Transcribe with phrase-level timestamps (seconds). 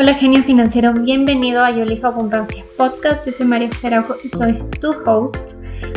[0.00, 3.26] Hola genio financiero, bienvenido a Yo elijo abundancia podcast.
[3.26, 5.54] Yo soy María Seraujo y soy tu host.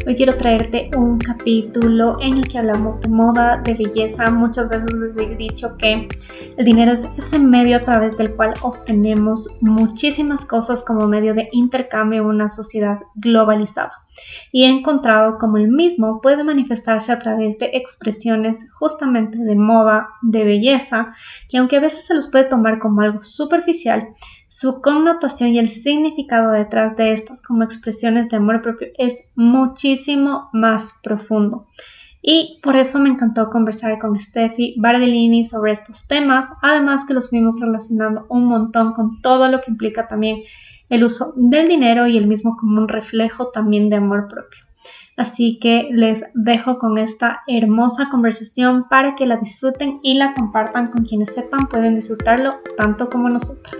[0.07, 4.31] Hoy quiero traerte un capítulo en el que hablamos de moda, de belleza.
[4.31, 6.07] Muchas veces les he dicho que
[6.57, 11.49] el dinero es ese medio a través del cual obtenemos muchísimas cosas como medio de
[11.51, 13.93] intercambio en una sociedad globalizada
[14.51, 20.09] y he encontrado como el mismo puede manifestarse a través de expresiones justamente de moda,
[20.21, 21.13] de belleza,
[21.49, 24.09] que aunque a veces se los puede tomar como algo superficial,
[24.47, 30.49] su connotación y el significado detrás de estas como expresiones de amor propio es muchísimo
[30.53, 31.67] más profundo.
[32.21, 37.31] Y por eso me encantó conversar con Steffi Bardellini sobre estos temas, además que los
[37.31, 40.41] fuimos relacionando un montón con todo lo que implica también
[40.91, 44.59] el uso del dinero y el mismo como un reflejo también de amor propio.
[45.15, 50.91] Así que les dejo con esta hermosa conversación para que la disfruten y la compartan
[50.91, 53.79] con quienes sepan pueden disfrutarlo tanto como nosotras.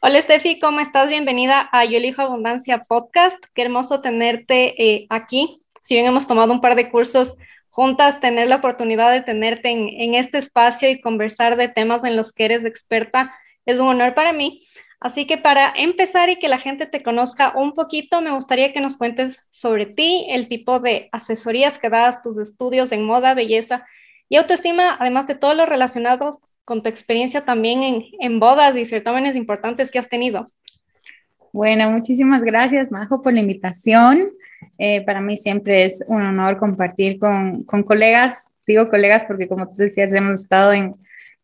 [0.00, 1.10] Hola Steffi, ¿cómo estás?
[1.10, 3.44] Bienvenida a Yo Elijo Abundancia Podcast.
[3.52, 5.62] Qué hermoso tenerte eh, aquí.
[5.82, 7.36] Si bien hemos tomado un par de cursos
[7.72, 12.32] juntas, tener la oportunidad de tenerte en, este espacio y conversar de temas en los
[12.32, 13.34] que eres experta
[13.64, 14.62] es un honor para mí.
[15.00, 18.80] Así que para empezar y que la gente te conozca un poquito, me gustaría que
[18.80, 23.86] nos cuentes sobre ti, el tipo de asesorías que das, tus estudios en moda, belleza
[24.28, 28.84] y autoestima, además de todo lo relacionado con tu experiencia también en, en bodas y
[28.84, 30.44] certámenes importantes que has tenido.
[31.52, 34.30] Bueno, muchísimas gracias, Majo, por la invitación.
[34.78, 39.68] Eh, para mí siempre es un honor compartir con, con, colegas, digo colegas porque como
[39.68, 40.92] tú decías, hemos estado en,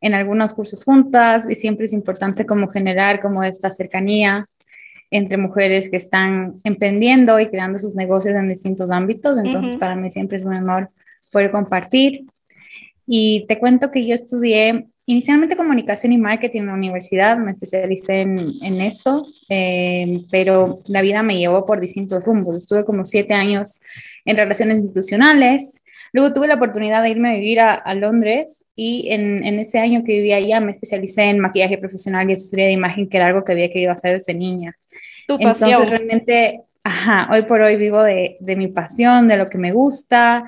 [0.01, 4.49] en algunos cursos juntas y siempre es importante como generar como esta cercanía
[5.11, 9.39] entre mujeres que están emprendiendo y creando sus negocios en distintos ámbitos.
[9.39, 10.91] Entonces, para mí siempre es un honor
[11.33, 12.27] poder compartir.
[13.07, 18.21] Y te cuento que yo estudié Inicialmente comunicación y marketing en la universidad, me especialicé
[18.21, 22.57] en, en eso, eh, pero la vida me llevó por distintos rumbos.
[22.57, 23.81] Estuve como siete años
[24.27, 25.81] en relaciones institucionales,
[26.13, 29.79] luego tuve la oportunidad de irme a vivir a, a Londres y en, en, ese
[29.79, 33.29] año que vivía allá me especialicé en maquillaje profesional y asesoría de imagen, que era
[33.29, 34.77] algo que había querido hacer desde niña.
[35.27, 35.71] Tu pasión.
[35.71, 39.73] Entonces realmente, ajá, hoy por hoy vivo de, de mi pasión, de lo que me
[39.73, 40.45] gusta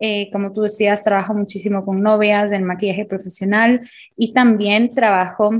[0.00, 5.52] eh, como tú decías, trabajo muchísimo con novias en maquillaje profesional y también trabajo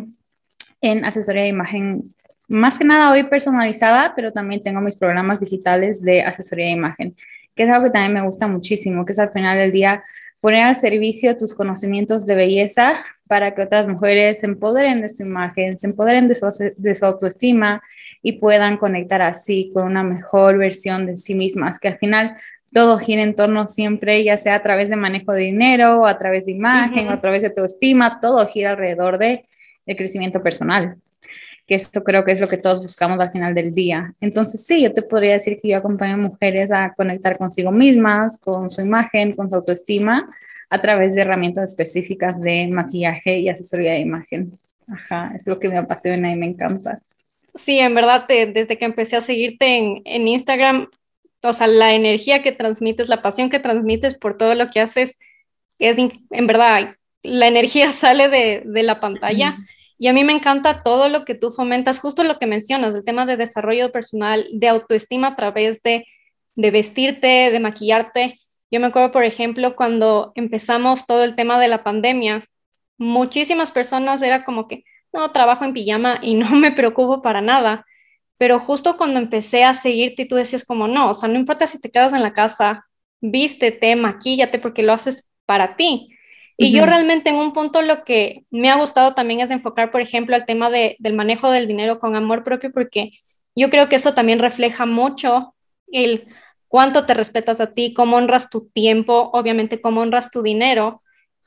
[0.81, 2.03] en asesoría de imagen,
[2.49, 7.17] más que nada hoy personalizada, pero también tengo mis programas digitales de asesoría de imagen,
[7.55, 10.05] que es algo que también me gusta muchísimo, que es al final del día
[10.41, 12.97] poner al servicio tus conocimientos de belleza
[13.27, 16.47] para que otras mujeres se empoderen de su imagen, se empoderen de su,
[16.77, 17.83] de su autoestima
[18.21, 22.37] y puedan conectar así con una mejor versión de sí mismas, que al final
[22.75, 26.19] todo gira en torno siempre, ya sea a través de manejo de dinero, o a
[26.19, 29.47] través de imagen, o a través de tu estima, todo gira alrededor de
[29.87, 30.97] el crecimiento personal,
[31.67, 34.15] que esto creo que es lo que todos buscamos al final del día.
[34.21, 38.39] Entonces, sí, yo te podría decir que yo acompaño a mujeres a conectar consigo mismas,
[38.39, 40.29] con su imagen, con su autoestima,
[40.69, 44.59] a través de herramientas específicas de maquillaje y asesoría de imagen.
[44.89, 47.01] Ajá, es lo que me apasiona y me encanta.
[47.55, 50.89] Sí, en verdad, desde que empecé a seguirte en, en Instagram,
[51.45, 55.17] o sea, la energía que transmites, la pasión que transmites por todo lo que haces,
[55.79, 59.59] es en verdad, la energía sale de, de la pantalla.
[59.99, 63.05] Y a mí me encanta todo lo que tú fomentas, justo lo que mencionas, el
[63.05, 66.07] tema de desarrollo personal, de autoestima a través de,
[66.57, 68.41] de vestirte, de maquillarte.
[68.71, 72.45] Yo me acuerdo, por ejemplo, cuando empezamos todo el tema de la pandemia,
[72.99, 77.87] muchísimas personas era como que, no, trabajo en pijama y no me preocupo para nada
[78.39, 81.81] pero justo cuando empecé a seguirte, tú decías como, no, o sea, no importa si
[81.81, 82.87] te quedas en la casa,
[83.21, 86.11] vístete, maquíllate, porque lo haces para ti.
[86.57, 90.01] Y yo realmente en un punto lo que me ha gustado también es enfocar, por
[90.01, 93.11] ejemplo, el tema de, del manejo del dinero con amor propio, porque
[93.57, 95.55] yo creo que eso también refleja mucho
[95.89, 96.29] el
[96.69, 101.03] cuánto te respetas a ti, cómo honras tu tiempo, obviamente cómo honras tu dinero,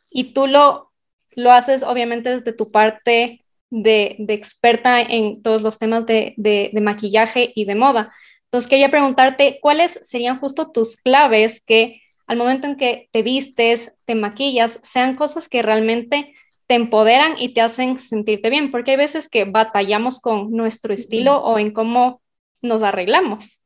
[0.10, 0.92] y tú lo,
[1.32, 7.66] lo haces obviamente desde tu parte de, experta en todos los temas de, maquillaje y
[7.66, 8.14] de moda.
[8.46, 13.94] Entonces, quería preguntarte cuáles serían justo tus claves que al momento en que te vistes,
[14.06, 16.34] te maquillas, sean cosas que realmente
[16.66, 21.38] te empoderan y te hacen sentirte bien, porque hay veces que batallamos con nuestro estilo
[21.38, 22.22] o en cómo
[22.62, 23.62] nos arreglamos.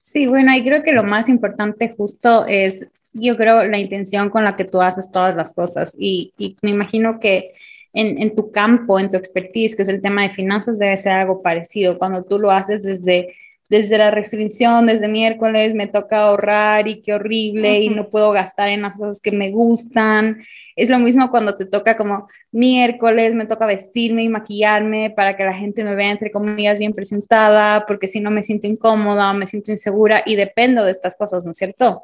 [0.00, 4.44] Sí, bueno, y creo que lo más importante justo es, yo creo, la intención con
[4.44, 5.94] la que tú haces todas las cosas.
[5.98, 7.52] Y, y me imagino que
[7.92, 11.42] en, tu campo, en tu expertise, que es el tema de finanzas, debe ser algo
[11.42, 11.98] parecido.
[11.98, 13.34] Cuando tú lo haces desde
[13.70, 18.68] desde la restricción, desde miércoles me toca ahorrar y qué horrible y no puedo gastar
[18.68, 20.42] en las cosas que me gustan.
[20.74, 25.44] Es lo mismo cuando te toca como miércoles, me toca vestirme y maquillarme para que
[25.44, 29.46] la gente me vea entre comillas bien presentada, porque si no me siento incómoda, me
[29.46, 32.02] siento insegura y dependo de estas cosas, ¿no es cierto?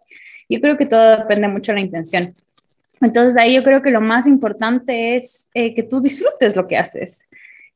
[0.49, 2.37] Yo creo que todo depende mucho de la intención.
[3.01, 6.77] Entonces ahí yo creo que lo más importante es eh, que tú disfrutes lo que
[6.77, 7.29] haces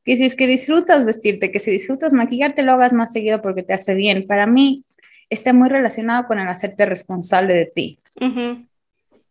[0.03, 3.63] que si es que disfrutas vestirte, que si disfrutas maquillarte, lo hagas más seguido porque
[3.63, 4.25] te hace bien.
[4.25, 4.83] Para mí
[5.29, 7.99] está muy relacionado con el hacerte responsable de ti.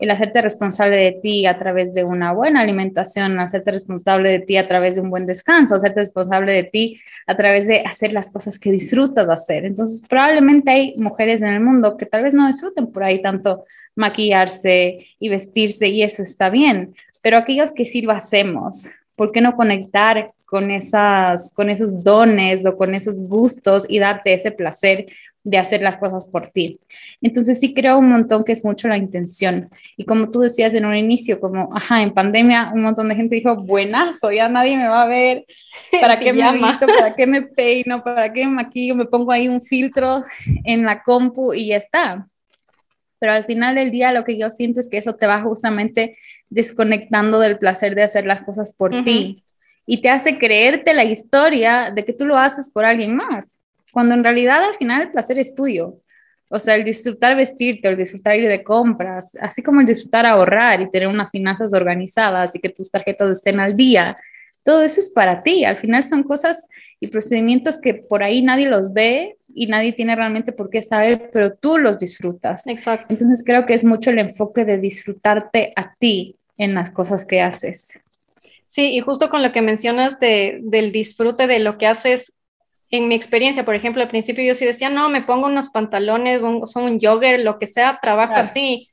[0.01, 4.57] El hacerte responsable de ti a través de una buena alimentación, hacerte responsable de ti
[4.57, 8.31] a través de un buen descanso, hacerte responsable de ti a través de hacer las
[8.31, 9.65] cosas que disfrutas de hacer.
[9.67, 13.65] Entonces, probablemente hay mujeres en el mundo que tal vez no disfruten por ahí tanto
[13.95, 19.41] maquillarse y vestirse y eso está bien, pero aquellos que sí lo hacemos, ¿por qué
[19.41, 25.07] no conectar con, esas, con esos dones o con esos gustos y darte ese placer
[25.43, 26.79] de hacer las cosas por ti.
[27.23, 29.71] Entonces sí creo un montón que es mucho la intención.
[29.97, 33.37] Y como tú decías en un inicio, como, ajá, en pandemia un montón de gente
[33.37, 35.47] dijo, buenazo, ya nadie me va a ver,
[36.01, 36.87] ¿para qué me visto?
[36.87, 38.05] ¿Para qué me peino?
[38.05, 38.95] ¿Para qué me maquillo?
[38.95, 40.23] Me pongo ahí un filtro
[40.65, 42.27] en la compu y ya está.
[43.19, 46.17] Pero al final del día lo que yo siento es que eso te va justamente
[46.49, 49.45] desconectando del placer de hacer las cosas por ti
[49.87, 53.61] y te hace creerte la historia de que tú lo haces por alguien más,
[53.93, 55.97] cuando en realidad al final el placer es tuyo.
[56.49, 60.81] O sea, el disfrutar vestirte, el disfrutar ir de compras, así como el disfrutar ahorrar
[60.81, 64.17] y tener unas finanzas organizadas y que tus tarjetas estén al día,
[64.65, 65.65] todo eso es para ti.
[65.65, 66.67] Al final son cosas
[66.99, 71.31] y procedimientos que por ahí nadie los ve y nadie tiene realmente por qué saber,
[71.33, 72.67] pero tú los disfrutas.
[72.67, 73.07] Exacto.
[73.11, 77.41] Entonces creo que es mucho el enfoque de disfrutarte a ti en las cosas que
[77.41, 78.01] haces.
[78.67, 82.33] Sí, y justo con lo que mencionas de, del disfrute de lo que haces,
[82.91, 86.41] en mi experiencia, por ejemplo, al principio yo sí decía, no, me pongo unos pantalones,
[86.41, 88.91] son un jogger, lo que sea, trabajo así.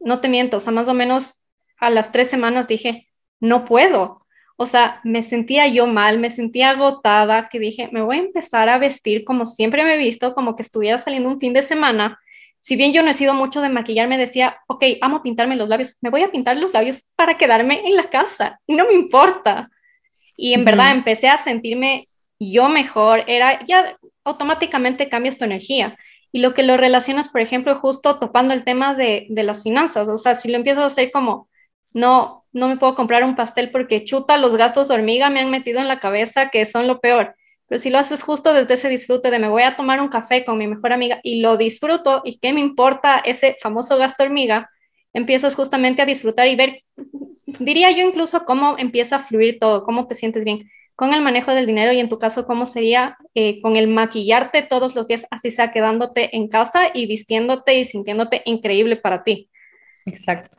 [0.00, 1.40] No te miento, o sea, más o menos
[1.78, 3.08] a las tres semanas dije,
[3.40, 4.26] no puedo.
[4.56, 8.68] O sea, me sentía yo mal, me sentía agotada, que dije, me voy a empezar
[8.68, 12.18] a vestir como siempre me he visto, como que estuviera saliendo un fin de semana
[12.64, 15.98] si bien yo no he sido mucho de maquillarme, decía, ok, amo pintarme los labios,
[16.00, 19.68] me voy a pintar los labios para quedarme en la casa no me importa.
[20.34, 22.08] Y en verdad empecé a sentirme
[22.52, 25.96] yo mejor, era ya automáticamente cambias tu energía.
[26.32, 30.08] Y lo que lo relacionas, por ejemplo, justo topando el tema de, de las finanzas,
[30.08, 31.48] o sea, si lo empiezas a hacer como,
[31.92, 35.50] no, no me puedo comprar un pastel porque chuta, los gastos de hormiga me han
[35.50, 37.36] metido en la cabeza que son lo peor.
[37.68, 40.44] Pero si lo haces justo desde ese disfrute de me voy a tomar un café
[40.44, 44.70] con mi mejor amiga y lo disfruto y qué me importa ese famoso gasto hormiga,
[45.12, 46.82] empiezas justamente a disfrutar y ver,
[47.46, 51.52] diría yo incluso cómo empieza a fluir todo, cómo te sientes bien con el manejo
[51.52, 55.26] del dinero y en tu caso cómo sería eh, con el maquillarte todos los días,
[55.30, 59.50] así sea quedándote en casa y vistiéndote y sintiéndote increíble para ti.
[60.06, 60.58] Exacto.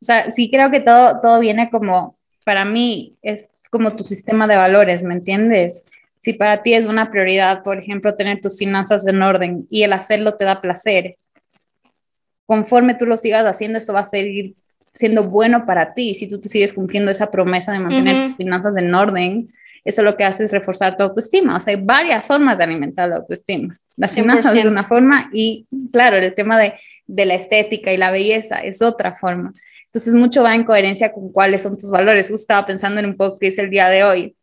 [0.00, 4.46] O sea, sí creo que todo, todo viene como, para mí, es como tu sistema
[4.46, 5.84] de valores, ¿me entiendes?
[6.20, 9.92] Si para ti es una prioridad, por ejemplo, tener tus finanzas en orden y el
[9.92, 11.16] hacerlo te da placer,
[12.46, 14.56] conforme tú lo sigas haciendo, eso va a seguir
[14.98, 16.14] siendo bueno para ti.
[16.16, 19.52] Si tú te sigues cumpliendo esa promesa de mantener tus finanzas en orden,
[19.84, 21.56] eso lo que hace es reforzar tu autoestima.
[21.56, 23.78] O sea, hay varias formas de alimentar la autoestima.
[23.96, 26.74] Las finanzas es una forma y, claro, el tema de,
[27.06, 29.52] de, la estética y la belleza es otra forma.
[29.84, 32.26] Entonces, mucho va en coherencia con cuáles son tus valores.
[32.26, 34.36] Justo estaba pensando en un post que hice el día de hoy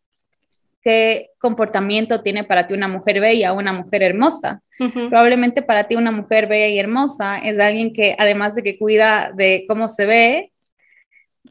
[0.86, 4.62] qué comportamiento tiene para ti una mujer bella o una mujer hermosa.
[4.78, 9.32] Probablemente para ti una mujer bella y hermosa es alguien que además de que cuida
[9.34, 10.52] de cómo se ve,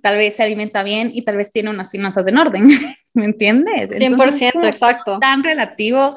[0.00, 2.64] tal vez se alimenta bien y tal vez tiene unas finanzas en orden,
[3.14, 3.90] ¿me entiendes?
[3.90, 5.18] 100%, exacto.
[5.18, 6.14] Tan relativo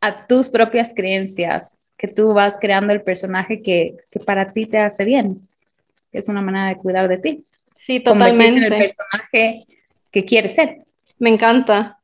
[0.00, 4.78] a tus propias creencias que tú vas creando el personaje que, que para ti te
[4.78, 5.48] hace bien,
[6.12, 7.44] que es una manera de cuidar de ti.
[7.76, 8.64] Sí, totalmente.
[8.64, 9.64] el personaje
[10.12, 10.82] que quieres ser.
[11.18, 11.98] Me encanta.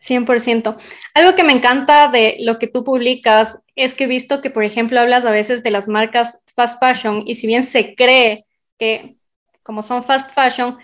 [0.00, 0.76] 100%.
[1.14, 4.64] Algo que me encanta de lo que tú publicas es que he visto que, por
[4.64, 8.44] ejemplo, hablas a veces de las marcas fast fashion y si bien se cree
[8.78, 9.16] que
[9.62, 10.78] como son fast fashion,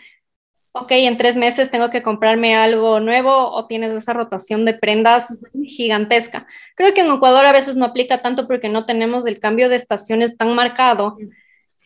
[0.73, 5.43] ok, en tres meses tengo que comprarme algo nuevo o tienes esa rotación de prendas
[5.65, 6.47] gigantesca.
[6.75, 9.77] Creo que en Ecuador a veces no aplica tanto porque no tenemos el cambio de
[9.77, 11.17] estaciones tan marcado,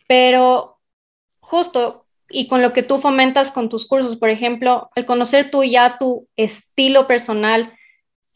[0.07, 0.79] pero
[1.39, 5.63] justo y con lo que tú fomentas con tus cursos, por ejemplo, el conocer tú
[5.63, 7.73] ya tu estilo personal,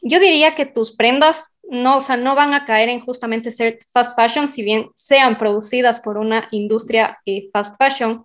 [0.02, 3.80] yo diría que tus prendas no, o sea, no van a caer en justamente ser
[3.92, 8.22] fast fashion, si bien sean producidas por una industria eh, fast fashion.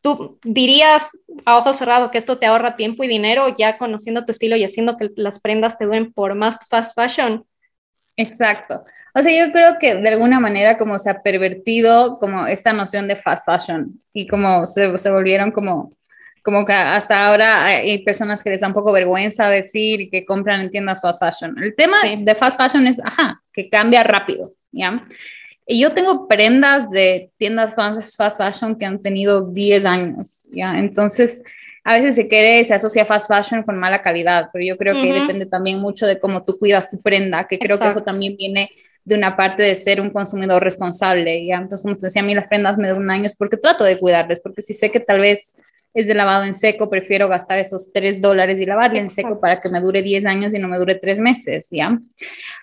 [0.00, 1.10] ¿Tú dirías
[1.44, 4.64] a ojos cerrados que esto te ahorra tiempo y dinero ya conociendo tu estilo y
[4.64, 7.44] haciendo que las prendas te duren por más fast fashion?
[8.16, 8.84] Exacto.
[9.14, 13.08] O sea, yo creo que de alguna manera como se ha pervertido como esta noción
[13.08, 15.92] de fast fashion y como se, se volvieron como,
[16.42, 20.60] como que hasta ahora hay personas que les da un poco vergüenza decir que compran
[20.60, 21.56] en tiendas fast fashion.
[21.62, 25.04] El tema de fast fashion es, ajá, que cambia rápido, ¿ya?
[25.66, 30.78] Y yo tengo prendas de tiendas fast fashion que han tenido 10 años, ¿ya?
[30.78, 31.42] Entonces,
[31.84, 35.12] a veces se quiere, se asocia fast fashion con mala calidad, pero yo creo que
[35.12, 38.70] depende también mucho de cómo tú cuidas tu prenda, que creo que eso también viene
[39.04, 41.56] de una parte de ser un consumidor responsable, ¿ya?
[41.56, 44.40] Entonces, como te decía, a mí las prendas me duran años porque trato de cuidarles,
[44.40, 45.56] porque si sé que tal vez
[45.92, 49.60] es de lavado en seco, prefiero gastar esos 3 dólares y lavarla en seco para
[49.60, 52.00] que me dure 10 años y no me dure 3 meses, ¿ya?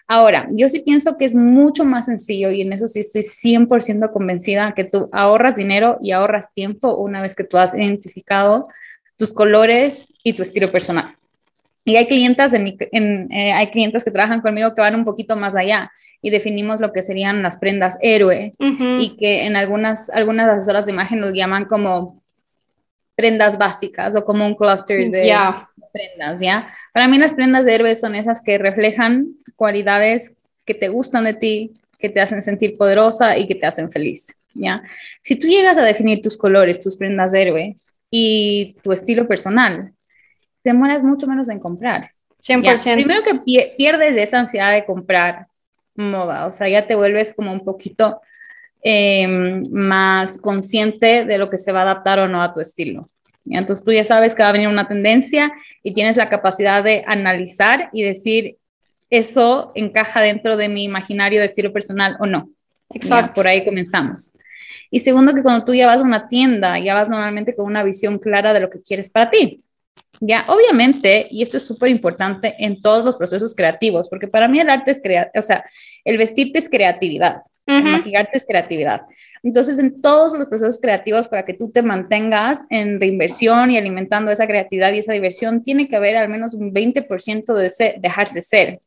[0.07, 4.11] Ahora, yo sí pienso que es mucho más sencillo y en eso sí estoy 100%
[4.11, 8.67] convencida que tú ahorras dinero y ahorras tiempo una vez que tú has identificado
[9.21, 11.13] tus colores y tu estilo personal.
[11.85, 15.55] Y hay clientes, en, eh, hay clientes que trabajan conmigo que van un poquito más
[15.55, 15.91] allá
[16.23, 20.93] y definimos lo que serían las prendas héroe y que en algunas, algunas asesoras de
[20.93, 22.19] imagen los llaman como
[23.15, 25.37] prendas básicas o como un cluster de
[25.93, 26.67] prendas, ¿ya?
[26.91, 30.35] Para mí las prendas de héroe son esas que reflejan cualidades
[30.65, 34.35] que te gustan de ti, que te hacen sentir poderosa y que te hacen feliz,
[34.55, 34.81] ¿ya?
[35.21, 37.77] Si tú llegas a definir tus colores, tus prendas de héroe,
[38.11, 39.93] y tu estilo personal,
[40.61, 42.11] te demoras mucho menos en comprar.
[42.41, 42.93] 100%.
[42.93, 45.47] Primero que pierdes esa ansiedad de comprar
[45.95, 48.21] moda, o sea, ya te vuelves como un poquito
[48.83, 53.09] em, más consciente de lo que se va a adaptar o no a tu estilo.
[53.49, 55.51] Entonces tú ya sabes que va a venir una tendencia
[55.83, 58.57] y tienes la capacidad de analizar y decir,
[59.09, 62.49] eso encaja dentro de mi imaginario de estilo personal o no.
[62.93, 63.33] Exacto.
[63.35, 64.33] por ahí comenzamos.
[64.91, 67.81] Y segundo, que cuando tú ya vas a una tienda, ya vas normalmente con una
[67.81, 69.63] visión clara de lo que quieres para ti.
[70.19, 74.59] Ya, obviamente, y esto es súper importante en todos los procesos creativos, porque para mí
[74.59, 75.63] el arte es creatividad, o sea,
[76.03, 79.01] el vestirte es creatividad, el maquillarte es creatividad.
[79.43, 84.29] Entonces, en todos los procesos creativos, para que tú te mantengas en reinversión y alimentando
[84.29, 88.81] esa creatividad y esa diversión, tiene que haber al menos un 20% de dejarse ser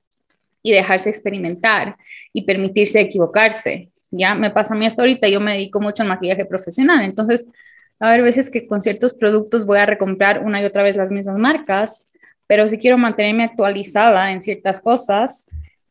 [0.63, 1.97] y dejarse experimentar
[2.33, 6.09] y permitirse equivocarse ya me pasa a mí hasta ahorita, yo me dedico mucho al
[6.09, 7.51] maquillaje profesional, entonces
[8.01, 11.11] a haber veces que con ciertos productos voy a recomprar una y otra vez las
[11.11, 12.07] mismas marcas,
[12.47, 15.47] pero si quiero mantenerme actualizada en ciertas cosas,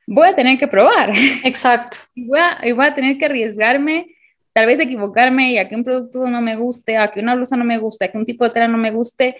[0.06, 1.14] voy a tener que probar.
[1.44, 1.98] Exacto.
[2.14, 4.08] y, voy a, y voy a tener que arriesgarme,
[4.54, 7.58] tal vez equivocarme y a que un producto no me guste, a que una blusa
[7.58, 9.38] no me guste, a que un tipo de tela no me guste,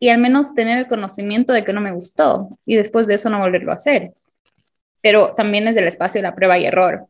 [0.00, 3.28] y al menos tener el conocimiento de que no me gustó y después de eso
[3.28, 4.14] no volverlo a hacer.
[5.02, 7.06] Pero también es el espacio de la prueba y error.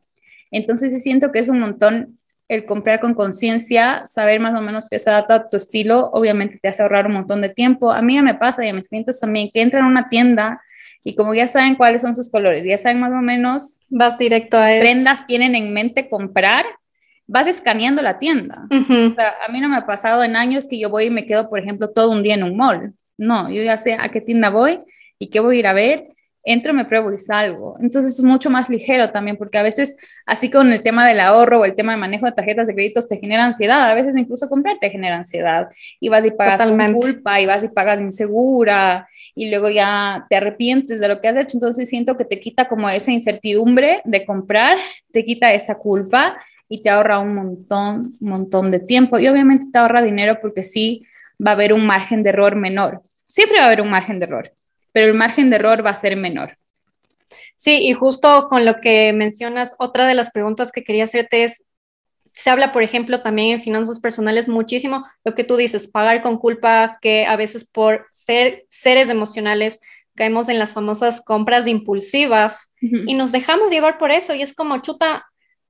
[0.51, 2.19] Entonces sí siento que es un montón
[2.51, 6.59] el comprar con conciencia, saber más o menos qué se adapta a tu estilo, obviamente
[6.61, 7.93] te hace ahorrar un montón de tiempo.
[7.93, 10.61] A mí ya me pasa y a mis clientes también, que entran a una tienda
[11.01, 14.57] y como ya saben cuáles son sus colores, ya saben más o menos, vas directo
[14.57, 16.65] a prendas tienen en mente comprar,
[17.25, 18.67] vas escaneando la tienda.
[18.69, 21.25] O sea, a mí no me ha pasado en años que yo voy y me
[21.25, 22.93] quedo, por ejemplo, todo un día en un mall.
[23.17, 24.81] No, yo ya sé a qué tienda voy
[25.17, 26.09] y qué voy a ir a ver
[26.43, 27.77] entro, me pruebo y salgo.
[27.79, 31.59] Entonces es mucho más ligero también, porque a veces, así con el tema del ahorro
[31.59, 33.89] o el tema de manejo de tarjetas de créditos, te genera ansiedad.
[33.89, 35.69] A veces incluso comprar te genera ansiedad.
[35.99, 40.35] Y vas y pagas con culpa, y vas y pagas insegura, y luego ya te
[40.37, 41.57] arrepientes de lo que has hecho.
[41.57, 44.77] Entonces siento que te quita como esa incertidumbre de comprar,
[45.11, 49.19] te quita esa culpa y te ahorra un montón, un montón de tiempo.
[49.19, 51.05] Y obviamente te ahorra dinero porque sí
[51.45, 53.01] va a haber un margen de error menor.
[53.27, 54.53] Siempre va a haber un margen de error
[54.91, 56.57] pero el margen de error va a ser menor.
[57.55, 61.63] Sí, y justo con lo que mencionas, otra de las preguntas que quería hacerte es,
[62.33, 66.37] se habla, por ejemplo, también en finanzas personales muchísimo lo que tú dices, pagar con
[66.37, 69.79] culpa, que a veces por ser seres emocionales
[70.15, 74.81] caemos en las famosas compras impulsivas y nos dejamos llevar por eso y es como,
[74.81, 75.25] chuta,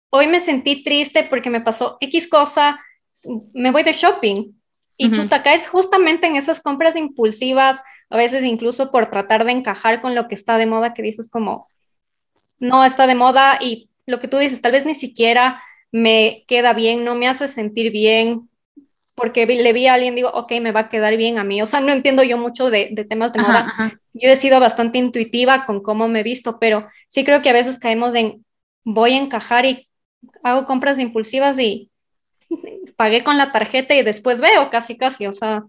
[0.10, 2.80] hoy me sentí triste porque me pasó X cosa,
[3.54, 4.54] me voy de shopping
[4.98, 10.02] y chuta, caes justamente en esas compras impulsivas a veces incluso por tratar de encajar
[10.02, 11.68] con lo que está de moda, que dices como,
[12.60, 16.74] no está de moda y lo que tú dices, tal vez ni siquiera me queda
[16.74, 18.50] bien, no me hace sentir bien,
[19.16, 21.62] porque le vi a alguien, digo, ok, me va a quedar bien a mí.
[21.62, 23.74] O sea, no entiendo yo mucho de, temas de moda.
[24.14, 27.54] Yo he sido bastante intuitiva con cómo me he visto, pero sí creo que a
[27.54, 28.46] veces caemos en,
[28.84, 29.88] voy a encajar y
[30.44, 31.92] hago compras impulsivas y
[32.96, 35.64] pagué con la tarjeta y después veo casi, casi, o sea.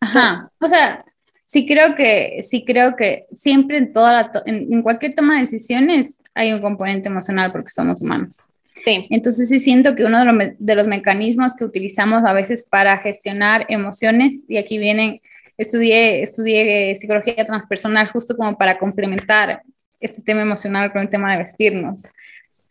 [0.00, 1.04] Ajá, o sea,
[1.48, 6.52] sí creo que, sí creo que siempre en, toda en, cualquier toma de decisiones hay
[6.52, 8.50] un componente emocional porque somos humanos.
[8.74, 9.06] Sí.
[9.10, 12.96] Entonces sí siento que uno de los, de los, mecanismos que utilizamos a veces para
[12.96, 15.20] gestionar emociones, y aquí vienen,
[15.56, 19.62] estudié, estudié psicología transpersonal justo como para complementar
[19.98, 22.02] este tema emocional con el tema de vestirnos.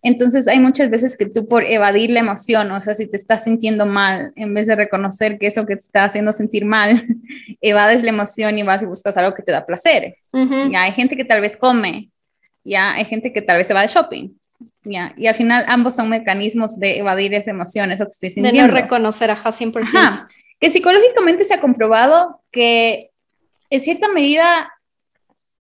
[0.03, 3.43] Entonces hay muchas veces que tú por evadir la emoción, o sea, si te estás
[3.43, 7.01] sintiendo mal, en vez de reconocer qué es lo que te está haciendo sentir mal,
[7.61, 10.15] evades la emoción y vas y buscas algo que te da placer.
[10.71, 12.11] Ya hay gente que tal vez come,
[12.63, 14.29] ya hay gente que tal vez se va de shopping.
[14.83, 18.61] Ya, y al final ambos son mecanismos de evadir esa emoción, eso que estoy sintiendo.
[18.61, 19.81] De no reconocer, ajá, 100%.
[19.83, 20.27] Ajá.
[20.59, 23.11] Que psicológicamente se ha comprobado que
[23.69, 24.71] en cierta medida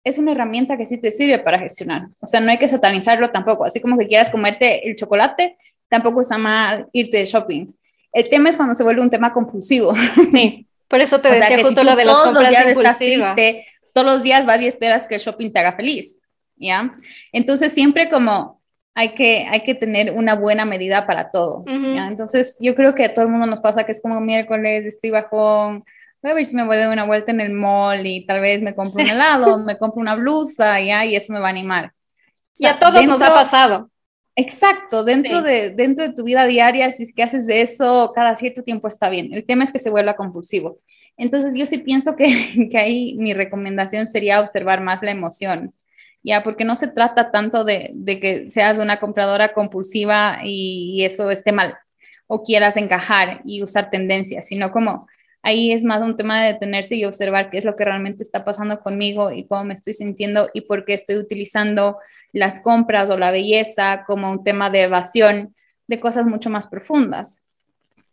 [0.04, 2.08] es una herramienta que sí te sirve para gestionar.
[2.20, 3.64] O sea, no hay que satanizarlo tampoco.
[3.64, 5.56] Así como que quieras comerte el chocolate,
[5.88, 7.66] tampoco está mal irte de shopping.
[8.12, 9.94] El tema es cuando se vuelve un tema compulsivo.
[10.32, 14.06] Sí, por eso te decía justo lo de las todos los días estás triste, todos
[14.06, 16.22] los días vas y esperas que el shopping te haga feliz,
[16.56, 16.94] ¿ya?
[17.32, 18.60] Entonces siempre como
[18.94, 22.08] hay que, hay que tener una buena medida para todo, ¿ya?
[22.08, 25.10] Entonces yo creo que a todo el mundo nos pasa que es como miércoles, estoy
[25.10, 25.84] bajón,
[26.22, 28.40] voy a ver si me voy a dar una vuelta en el mall y tal
[28.40, 31.50] vez me compro un helado, me compro una blusa ya, y eso me va a
[31.50, 31.92] animar.
[32.56, 33.90] y a todos nos ha pasado.
[34.34, 38.34] Exacto, dentro, de, dentro de tu vida diaria, si es que haces de eso cada
[38.34, 39.34] cierto tiempo está bien.
[39.34, 40.78] El tema es que se vuelva compulsivo.
[41.18, 42.26] Entonces yo sí pienso que,
[42.70, 45.74] que ahí mi recomendación sería observar más la emoción,
[46.22, 51.04] ya, porque no se trata tanto de, de que seas una compradora compulsiva y, y
[51.04, 51.76] eso esté mal
[52.28, 55.06] o quieras encajar y usar tendencias, sino como
[55.42, 58.44] Ahí es más un tema de detenerse y observar qué es lo que realmente está
[58.44, 61.98] pasando conmigo y cómo me estoy sintiendo y por qué estoy utilizando
[62.32, 65.54] las compras o la belleza como un tema de evasión
[65.88, 67.42] de cosas mucho más profundas.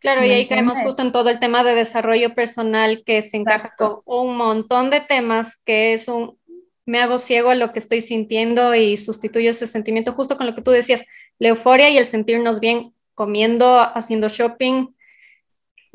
[0.00, 3.74] Claro, y ahí caemos justo en todo el tema de desarrollo personal que se encaja
[3.76, 6.38] con un montón de temas que es un,
[6.86, 10.54] me hago ciego a lo que estoy sintiendo y sustituyo ese sentimiento justo con lo
[10.54, 11.04] que tú decías,
[11.38, 14.88] la euforia y el sentirnos bien comiendo, haciendo shopping,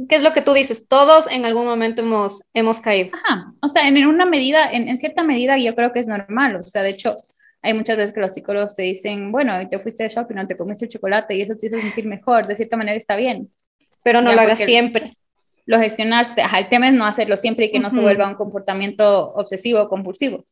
[0.09, 0.87] ¿Qué es lo que tú dices?
[0.87, 3.11] Todos en algún momento hemos, hemos caído.
[3.13, 6.63] Ajá, o sea, en una medida, en, cierta medida yo creo que es normal, o
[6.63, 7.17] sea, de hecho,
[7.61, 10.57] hay muchas veces que los psicólogos te dicen, bueno, te fuiste al shopping, no te
[10.57, 13.49] comiste el chocolate y eso te hizo sentir mejor, de cierta manera está bien.
[14.03, 15.17] Pero no lo hagas siempre.
[15.65, 18.35] Lo gestionaste, ajá, el tema es no hacerlo siempre y que no se vuelva un
[18.35, 20.45] comportamiento obsesivo o compulsivo.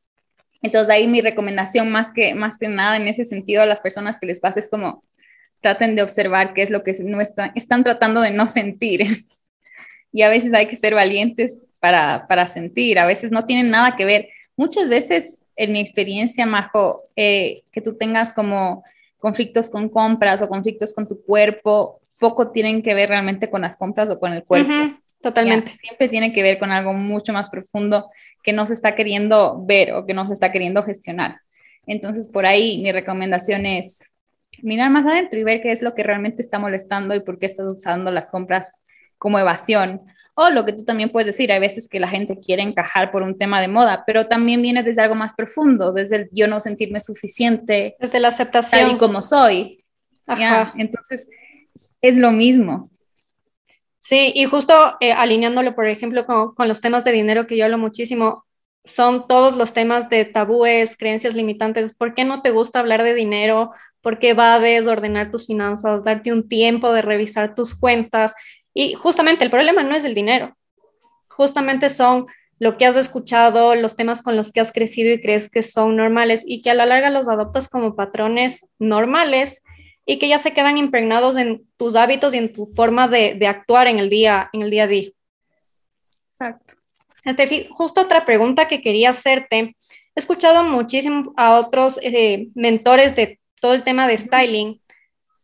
[0.63, 4.17] Entonces ahí mi recomendación más que, más que nada en ese sentido a las personas
[4.17, 5.03] que les pasa es como
[5.63, 9.05] traten de observar qué es lo que no están, están tratando de no sentir.
[10.13, 13.95] y a veces hay que ser valientes para, para sentir, a veces no tienen nada
[13.97, 14.29] que ver.
[14.55, 18.83] Muchas veces, en mi experiencia, Majo, eh, que tú tengas como
[19.17, 23.75] conflictos con compras o conflictos con tu cuerpo, poco tienen que ver realmente con las
[23.75, 24.71] compras o con el cuerpo.
[25.21, 25.71] totalmente.
[25.71, 28.09] siempre tiene que ver con algo mucho más profundo
[28.43, 31.37] que no se está queriendo ver o que no se está queriendo gestionar.
[31.87, 34.11] Entonces, por ahí mi recomendación es
[34.61, 37.47] mirar más adentro y ver qué es lo que realmente está molestando y por qué
[37.47, 38.79] estás usando las compras
[39.23, 40.01] como evasión.
[40.35, 43.23] O lo que tú también puedes decir, hay veces que la gente quiere encajar por
[43.23, 46.59] un tema de moda, pero también viene desde algo más profundo, desde el yo no
[46.59, 47.95] sentirme suficiente.
[47.99, 48.81] Desde la aceptación.
[48.81, 49.85] Tal y como soy.
[50.75, 51.29] Entonces,
[52.01, 52.89] es lo mismo.
[54.01, 57.63] Sí, y justo eh, alineándolo, por ejemplo, con, con, los temas de dinero que yo
[57.63, 58.43] hablo muchísimo,
[58.83, 61.95] son todos los temas de tabúes, creencias limitantes.
[61.95, 63.71] ¿Por qué no te gusta hablar de dinero?
[64.01, 66.03] ¿Por qué va a desordenar tus finanzas?
[66.03, 68.33] Darte un tiempo de revisar tus cuentas
[68.73, 70.55] y justamente el problema no es el dinero,
[71.27, 72.27] justamente son
[72.59, 75.95] lo que has escuchado, los temas con los que has crecido y crees que son
[75.95, 79.61] normales y que a la larga los adoptas como patrones normales
[80.05, 83.87] y que ya se quedan impregnados en tus hábitos y en tu forma de, actuar
[83.87, 85.09] en el día, en el día a día.
[86.27, 86.75] Exacto.
[87.23, 89.57] Este, justo otra pregunta que quería hacerte.
[89.59, 89.75] He
[90.15, 94.81] escuchado muchísimo a otros eh, mentores de todo el tema de styling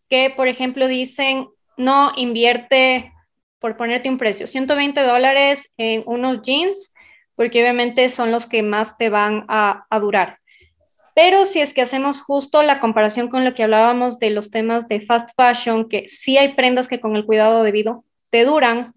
[0.10, 3.13] que, por ejemplo, dicen, no invierte
[3.60, 6.93] por ponerte un precio, 120 dólares en unos jeans,
[7.36, 10.39] porque obviamente son los que más te van a, durar.
[11.13, 14.88] Pero si es que hacemos justo la comparación con lo que hablábamos de los temas
[14.88, 18.93] de fast fashion, que sí hay prendas que con el cuidado debido te duran,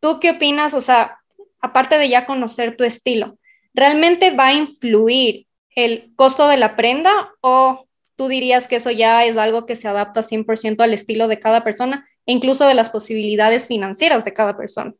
[0.00, 0.74] ¿tú qué opinas?
[0.74, 1.18] O sea,
[1.60, 3.38] aparte de ya conocer tu estilo,
[3.74, 9.24] ¿realmente va a influir el costo de la prenda o tú dirías que eso ya
[9.24, 12.06] es algo que se adapta 100% al estilo de cada persona?
[12.26, 14.94] Incluso de las posibilidades financieras de cada persona.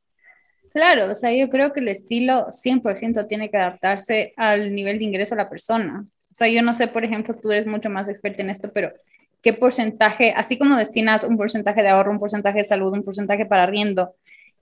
[0.72, 5.04] Claro, o sea, yo creo que el estilo 100% tiene que adaptarse al nivel de
[5.04, 6.06] ingreso de la persona.
[6.30, 8.90] O sea, yo no sé, por ejemplo, tú eres mucho más experta en esto, pero
[9.42, 13.44] ¿qué porcentaje, así como destinas un porcentaje de ahorro, un porcentaje de salud, un porcentaje
[13.44, 14.14] para riendo,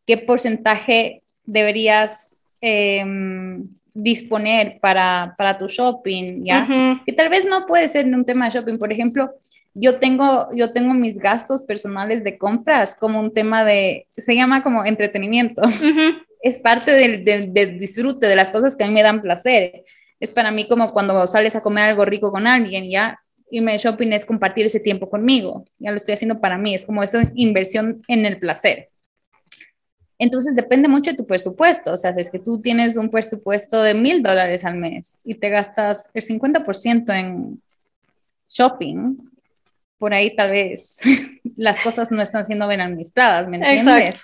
[0.04, 6.66] qué porcentaje deberías em, disponer para, para, tu shopping, ¿ya?
[7.06, 9.32] Que tal vez no puede ser un tema de shopping, por ejemplo,
[9.74, 14.62] yo tengo, yo tengo mis gastos personales de compras como un tema de, se llama
[14.62, 15.62] como entretenimiento.
[16.42, 19.84] Es parte del, del, disfrute, de las cosas que a mí me dan placer.
[20.20, 23.78] Es para mí como cuando sales a comer algo rico con alguien, ya irme de
[23.78, 25.66] shopping es compartir ese tiempo conmigo.
[25.78, 28.88] Ya lo estoy haciendo para mí, es como esa inversión en el placer.
[30.18, 31.94] Entonces depende mucho de tu presupuesto.
[31.94, 35.34] O sea, si es que tú tienes un presupuesto de mil dólares al mes y
[35.34, 37.62] te gastas el 50% en
[38.48, 39.29] shopping,
[40.00, 40.98] por ahí tal vez
[41.56, 44.22] las cosas no están siendo bien administradas, ¿me entiendes?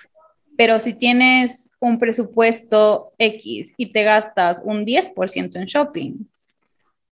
[0.57, 6.13] Pero si tienes un presupuesto X y te gastas un 10% en shopping,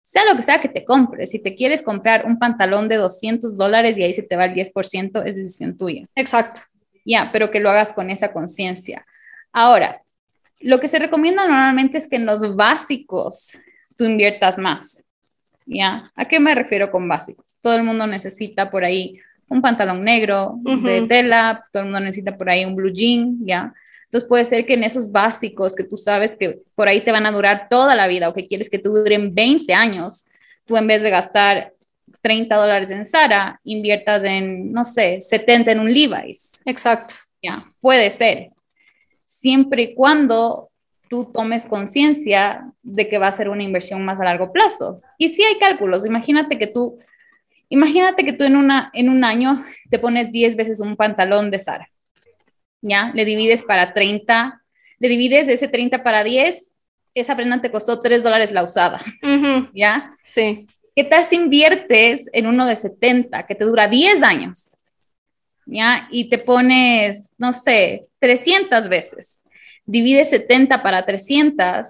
[0.01, 3.57] sea lo que sea que te compres, si te quieres comprar un pantalón de 200
[3.57, 6.07] dólares y ahí se te va el 10%, es decisión tuya.
[6.15, 6.61] Exacto.
[7.05, 9.05] Ya, pero que lo hagas con esa conciencia.
[9.53, 10.03] Ahora,
[10.61, 13.59] lo que se recomienda normalmente es que en los básicos
[13.97, 15.05] tú inviertas más.
[15.67, 16.11] ¿Ya?
[16.17, 17.59] ¿A qué me refiero con básicos?
[17.61, 22.37] Todo el mundo necesita por ahí un pantalón negro de tela, todo el mundo necesita
[22.37, 23.75] por ahí un blue jean, ¿ya?
[24.05, 27.27] Entonces puede ser que en esos básicos que tú sabes que por ahí te van
[27.27, 30.27] a durar toda la vida o que quieres que te duren 20 años,
[30.67, 31.73] tú en vez de gastar
[32.23, 36.61] 30 dólares en Sara, inviertas en, no sé, 70 en un Levi's.
[36.65, 37.15] Exacto.
[37.43, 38.51] Ya, puede ser.
[39.25, 40.71] Siempre y cuando
[41.13, 45.03] tú tomes conciencia de que va a ser una inversión más a largo plazo.
[45.19, 47.01] Y si hay cálculos, imagínate que tú,
[47.69, 51.59] imagínate que tú en, una, en un año te pones 10 veces un pantalón de
[51.59, 51.91] Sara.
[52.81, 53.13] ¿Ya?
[53.15, 54.63] Le divides para 30,
[55.01, 56.77] le divides ese 30 para 10,
[57.15, 58.97] esa prenda te costó 3 dólares la usada.
[59.75, 60.15] ¿Ya?
[60.25, 60.67] Sí.
[60.97, 64.77] ¿Qué tal si inviertes en uno de 70 que te dura 10 años?
[65.67, 66.09] ¿Ya?
[66.11, 69.42] Y te pones, no sé, 300 veces.
[69.93, 71.87] Divide 70 para 300,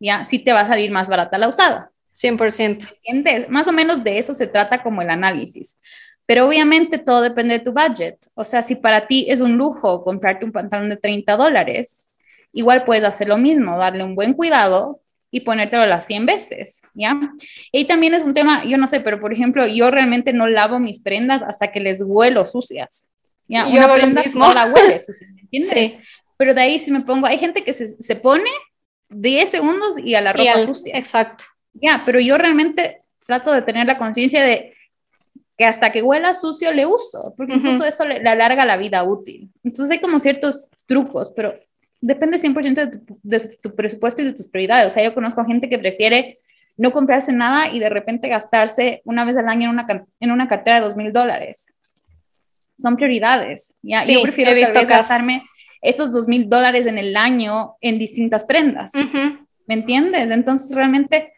[0.00, 0.24] ¿ya?
[0.24, 1.92] Sí te va a salir más barata la usada.
[2.20, 2.88] 100%.
[3.04, 3.48] ¿Entiendes?
[3.48, 5.78] Más o menos de eso se trata como el análisis.
[6.26, 8.16] Pero obviamente todo depende de tu budget.
[8.34, 12.12] O sea, si para ti es un lujo comprarte un pantalón de 30 dólares,
[12.52, 17.20] igual puedes hacer lo mismo, darle un buen cuidado y ponértelo las 100 veces, ¿ya?
[17.70, 20.80] Y también es un tema, yo no sé, pero por ejemplo, yo realmente no lavo
[20.80, 23.12] mis prendas hasta que les huelo sucias,
[23.46, 23.68] ¿ya?
[23.68, 25.94] Una prenda no la huele sucia, ¿me entiendes?
[26.38, 28.48] Pero de ahí si me pongo, hay gente que se, se pone
[29.10, 30.96] 10 segundos y a la ropa sucia.
[30.96, 31.44] Exacto.
[31.74, 34.72] Ya, pero yo realmente trato de tener la conciencia de
[35.58, 39.02] que hasta que huela sucio le uso, porque incluso eso le, le, alarga la vida
[39.02, 39.50] útil.
[39.64, 41.54] Entonces hay como ciertos trucos, pero
[42.00, 44.86] depende 100% de tu, de tu presupuesto y de tus prioridades.
[44.86, 46.38] O sea, yo conozco a gente que prefiere
[46.76, 50.46] no comprarse nada y de repente gastarse una vez al año en una, en una
[50.46, 51.74] cartera de dos mil dólares.
[52.72, 53.74] Son prioridades.
[53.82, 54.04] ¿ya?
[54.04, 55.42] yo prefiero gastarme
[55.82, 58.92] esos dos mil dólares en el año en distintas prendas.
[58.94, 60.30] ¿Me entiendes?
[60.30, 61.32] Entonces realmente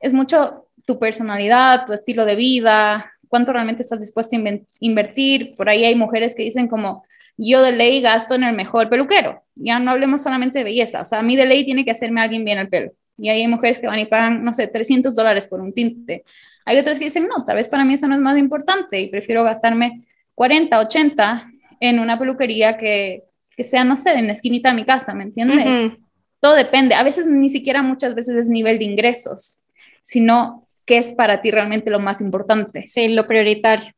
[0.00, 4.40] es mucho tu personalidad, tu estilo de vida, cuánto realmente estás dispuesto a
[4.80, 5.56] invertir.
[5.56, 7.04] Por ahí hay mujeres que dicen como,
[7.36, 9.42] yo de ley gasto en el mejor peluquero.
[9.54, 11.00] Ya no hablemos solamente de belleza.
[11.02, 12.92] O sea, a mí de ley tiene que hacerme alguien bien el pelo.
[13.16, 16.24] Y hay mujeres que van y pagan, no sé, 300 dólares por un tinte.
[16.64, 19.08] Hay otras que dicen, no, tal vez para mí eso no es más importante y
[19.08, 20.04] prefiero gastarme
[20.34, 24.84] 40, 80 en una peluquería que, que sea, no sé, en la esquinita de mi
[24.84, 25.92] casa, ¿me entiendes?
[26.40, 26.94] Todo depende.
[26.94, 29.64] A veces ni siquiera muchas veces es nivel de ingresos,
[30.02, 32.82] sino qué es para ti realmente lo más importante.
[32.82, 33.92] Sí, lo prioritario.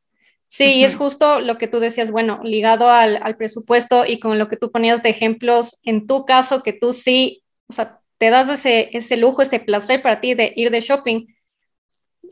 [0.48, 4.46] Sí, es justo lo que tú decías, bueno, ligado al, al, presupuesto y con lo
[4.46, 8.48] que tú ponías de ejemplos, en tu caso, que tú sí, o sea, te das
[8.48, 11.26] ese, ese lujo, ese placer para ti de ir de shopping.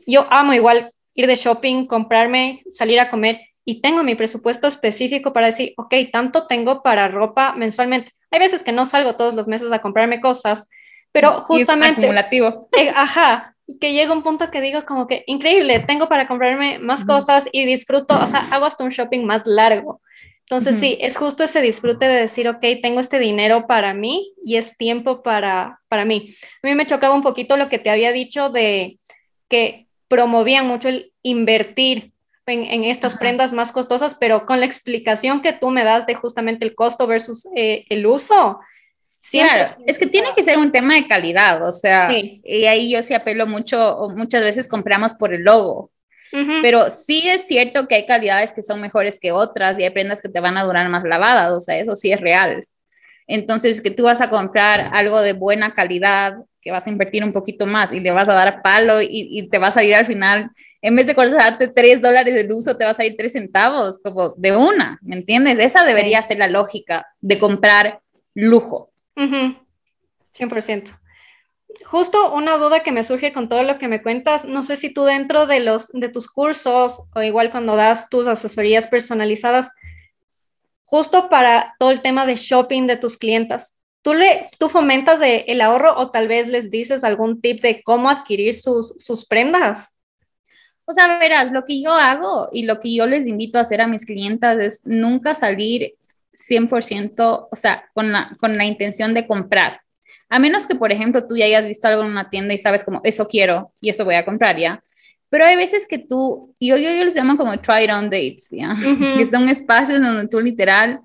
[0.07, 5.33] Yo amo igual ir de shopping, comprarme, salir a comer y tengo mi presupuesto específico
[5.33, 8.11] para decir, ok, tanto tengo para ropa mensualmente.
[8.29, 10.69] Hay veces que no salgo todos los meses a comprarme cosas,
[11.11, 12.01] pero justamente...
[12.01, 12.69] acumulativo.
[12.79, 17.03] Eh, ajá, que llega un punto que digo como que increíble, tengo para comprarme más
[17.05, 20.01] cosas y disfruto, o sea, hago hasta un shopping más largo.
[20.41, 24.57] Entonces, sí, es justo ese disfrute de decir, ok, tengo este dinero para mí y
[24.57, 26.35] es tiempo para, para mí.
[26.61, 28.99] A mí me chocaba un poquito lo que te había dicho de
[29.49, 32.11] que promovían mucho el invertir
[32.45, 36.15] en, en estas prendas más costosas, pero con la explicación que tú me das de
[36.15, 38.59] justamente el costo versus eh, el uso,
[39.31, 43.01] Claro, es que tiene que ser un tema de calidad, o sea, y ahí yo
[43.01, 45.91] sí apelo mucho, muchas veces compramos por el logo,
[46.61, 50.21] pero sí es cierto que hay calidades que son mejores que otras y hay prendas
[50.21, 52.67] que te van a durar más lavadas, o sea, eso sí es real.
[53.25, 57.31] Entonces, que tú vas a comprar algo de buena calidad, que vas a invertir un
[57.31, 60.07] poquito más y le vas a dar palo y, y te vas a ir al
[60.07, 60.49] final,
[60.81, 64.33] en vez de costarte tres dólares de uso, te vas a ir tres centavos, como
[64.35, 65.59] de una, ¿me entiendes?
[65.59, 68.01] Esa debería ser la lógica de comprar
[68.33, 68.89] lujo.
[69.15, 70.99] 100%.
[71.85, 74.91] Justo una duda que me surge con todo lo que me cuentas, no sé si
[74.91, 79.71] tú dentro de, los, de tus cursos o igual cuando das tus asesorías personalizadas,
[80.85, 83.74] justo para todo el tema de shopping de tus clientas,
[84.05, 88.07] ¿Tú, le, ¿Tú fomentas el ahorro o tal vez les dices algún tip de cómo
[88.07, 89.95] adquirir sus, sus prendas?
[90.85, 93.81] O sea, verás, lo que yo hago y lo que yo les invito a hacer
[93.81, 95.95] a mis clientas es nunca salir
[96.33, 99.81] 100%, o sea, con la, con la intención de comprar.
[100.29, 102.83] A menos que, por ejemplo, tú ya hayas visto algo en una tienda y sabes
[102.83, 104.83] como, eso quiero y eso voy a comprar, ¿ya?
[105.29, 108.49] Pero hay veces que tú, yo, yo, yo les llamo como try it on dates,
[108.51, 108.71] ¿ya?
[109.17, 111.01] Que son espacios donde tú literal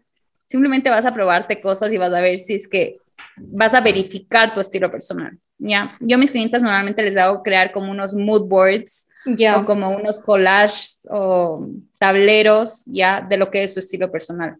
[0.50, 2.98] simplemente vas a probarte cosas y vas a ver si es que
[3.36, 5.96] vas a verificar tu estilo personal, ¿ya?
[6.00, 9.08] Yo a mis clientes normalmente les hago crear como unos mood boards
[9.54, 13.20] o como unos collages o tableros, ¿ya?
[13.20, 14.56] De lo que es su estilo personal.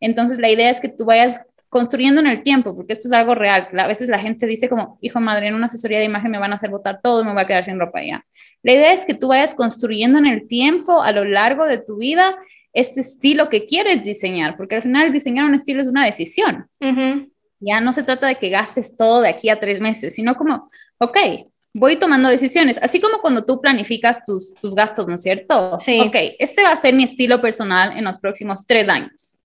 [0.00, 3.34] Entonces la idea es que tú vayas construyendo en el tiempo, porque esto es algo
[3.34, 3.68] real.
[3.78, 6.52] A veces la gente dice como, hijo madre, en una asesoría de imagen me van
[6.52, 8.24] a hacer botar todo, me voy a quedar sin ropa ya.
[8.62, 11.98] La idea es que tú vayas construyendo en el tiempo, a lo largo de tu
[11.98, 12.38] vida,
[12.76, 16.68] este estilo que quieres diseñar, porque al final diseñar un estilo es una decisión.
[17.58, 20.68] Ya no se trata de que gastes todo de aquí a tres meses, sino como,
[20.98, 21.16] ok,
[21.72, 25.78] voy tomando decisiones, así como cuando tú planificas tus, tus gastos, ¿no es cierto?
[25.78, 26.00] Sí.
[26.00, 29.38] Ok, este va a ser mi estilo personal en los próximos tres años.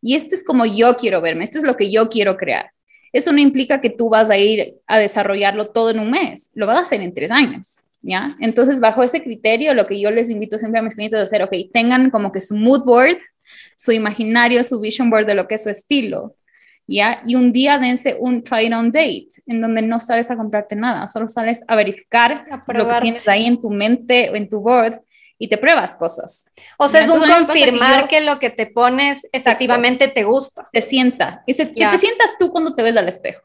[0.00, 2.72] Y este es como yo quiero verme, esto es lo que yo quiero crear.
[3.12, 6.66] Eso no implica que tú vas a ir a desarrollarlo todo en un mes, lo
[6.66, 7.82] vas a hacer en tres años.
[8.02, 8.36] ¿Ya?
[8.40, 11.42] Entonces, bajo ese criterio, lo que yo les invito siempre a mis clientes a hacer,
[11.42, 13.18] ok, tengan como que su mood board,
[13.76, 16.36] su imaginario, su vision board de lo que es su estilo,
[16.86, 17.22] ¿ya?
[17.26, 20.76] Y un día dense un try it on date, en donde no sales a comprarte
[20.76, 24.60] nada, solo sales a verificar lo que tienes ahí en tu mente o en tu
[24.60, 25.00] board
[25.38, 26.52] y te pruebas cosas.
[26.78, 30.68] O sea, es un confirmar que, lo que te pones efectivamente te gusta.
[30.70, 33.40] Te sienta, y que te sientas tú cuando te ves al espejo.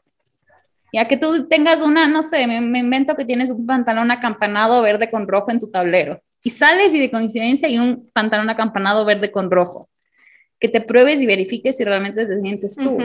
[0.96, 5.10] Ya que tú tengas una, no sé, me, invento que tienes un pantalón acampanado verde
[5.10, 9.30] con rojo en tu tablero y sales y de coincidencia hay un pantalón acampanado verde
[9.30, 9.90] con rojo.
[10.58, 12.98] Que te pruebes y verifiques si realmente te sientes tú.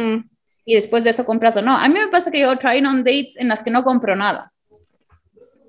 [0.63, 1.75] Y después de eso compras o no.
[1.75, 4.53] A mí me pasa que yo try on dates en las que no compro nada.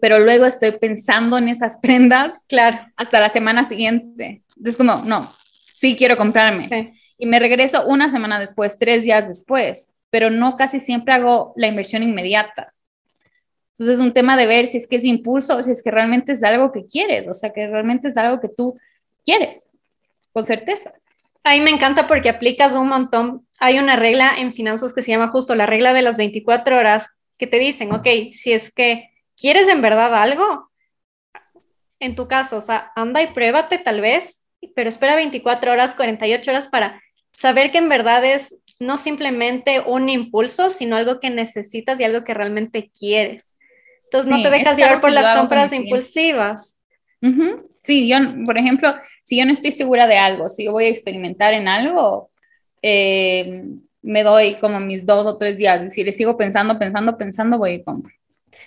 [0.00, 2.78] Pero luego estoy pensando en esas prendas claro.
[2.94, 4.44] hasta la semana siguiente.
[4.56, 5.34] Entonces como, no,
[5.72, 6.92] sí quiero comprarme.
[7.18, 11.68] Y me regreso una semana después, tres días después pero no casi siempre hago la
[11.68, 12.74] inversión inmediata.
[13.70, 15.90] Entonces es un tema de ver si es que es impulso o si es que
[15.90, 18.78] realmente es algo que quieres, o sea, que realmente es algo que tú
[19.24, 19.72] quieres,
[20.32, 20.92] con certeza.
[21.44, 23.46] A mí me encanta porque aplicas un montón.
[23.58, 27.08] Hay una regla en finanzas que se llama justo la regla de las 24 horas,
[27.38, 30.70] que te dicen, ok, si es que quieres en verdad algo,
[32.00, 34.44] en tu caso, o sea, anda y pruébate tal vez,
[34.74, 40.08] pero espera 24 horas, 48 horas para saber que en verdad es no simplemente un
[40.08, 43.56] impulso, sino algo que necesitas y algo que realmente quieres.
[44.04, 46.78] Entonces no te dejas llevar por las compras impulsivas.
[47.78, 50.88] Sí, yo, por ejemplo, si yo no estoy segura de algo, si yo voy a
[50.88, 52.30] experimentar en algo,
[52.82, 53.64] eh,
[54.02, 55.84] me doy como mis dos o tres días.
[55.84, 58.12] Y si le sigo pensando, pensando, pensando, voy y compro.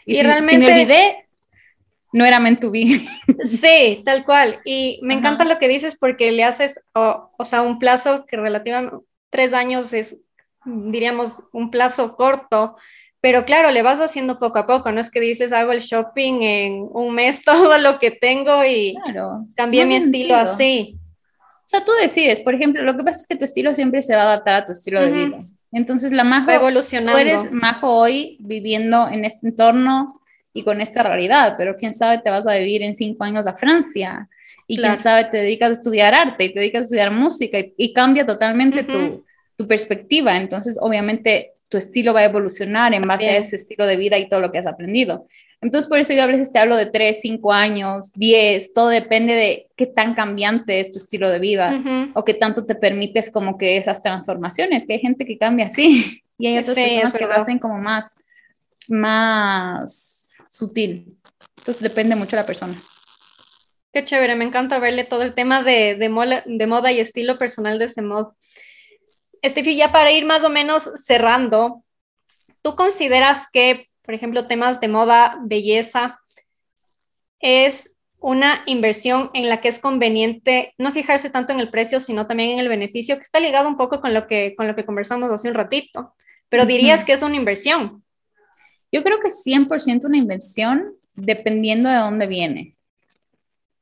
[0.05, 0.57] Y, realmente...
[0.57, 1.25] me olvidé,
[2.13, 2.85] no era meant to be.
[3.45, 4.59] Sí, tal cual.
[4.63, 8.95] Y me encanta lo que dices porque le haces, o sea, un plazo que relativamente
[9.35, 10.15] tres años es,
[10.63, 12.77] diríamos, un plazo corto,
[13.19, 16.41] pero claro, le vas haciendo poco a poco, no es que dices, hago el shopping
[16.41, 18.95] en un mes todo lo que tengo y
[19.57, 20.97] cambié mi estilo así.
[21.27, 24.15] O sea, tú decides, por ejemplo, lo que pasa es que tu estilo siempre se
[24.15, 25.43] va a adaptar a tu estilo de vida.
[25.73, 27.11] Entonces, la Majo, evolucionando.
[27.11, 30.21] tú eres Majo hoy viviendo en este entorno
[30.53, 33.55] y con esta realidad, pero quién sabe, te vas a vivir en cinco años a
[33.55, 34.29] Francia
[34.67, 37.93] y quién sabe, te dedicas a estudiar arte y te dedicas a estudiar música y,
[37.93, 39.23] cambia totalmente tu,
[39.55, 40.37] tu, perspectiva.
[40.37, 44.27] Entonces, obviamente, tu estilo va a evolucionar en base a ese estilo de vida y
[44.27, 45.27] todo lo que has aprendido.
[45.61, 49.33] Entonces, por eso yo a veces te hablo de 3, 5 años, 10, todo depende
[49.33, 53.57] de qué tan cambiante es tu estilo de vida o qué tanto te permites como
[53.57, 57.33] que esas transformaciones, que hay gente que cambia así y hay otras personas que lo
[57.33, 58.15] hacen como más,
[58.89, 61.17] más sutil.
[61.57, 62.75] Entonces, depende mucho de la persona.
[63.95, 67.85] Qué chévere, me encanta verle todo el tema de, de, moda, y estilo personal de
[67.85, 68.35] ese modo.
[69.41, 71.81] Estefi, ya para ir más o menos cerrando,
[72.61, 76.19] ¿tú consideras que, por ejemplo, temas de moda, belleza,
[77.39, 82.27] es una inversión en la que es conveniente no fijarse tanto en el precio, sino
[82.27, 84.85] también en el beneficio, que está ligado un poco con lo que, con lo que
[84.85, 86.13] conversamos hace un ratito,
[86.49, 88.03] pero dirías que es una inversión.
[88.91, 92.74] Yo creo que es 100% una inversión dependiendo de dónde viene.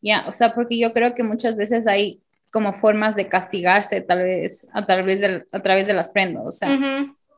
[0.03, 2.19] Ya, o sea, porque yo creo que muchas veces hay
[2.51, 6.51] como formas de castigarse tal vez a través de, a través de las prendas, o
[6.51, 6.77] sea,